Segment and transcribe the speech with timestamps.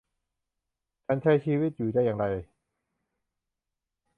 [1.05, 2.25] ฉันใช้ชีวิตอยู่ได้อย่างไร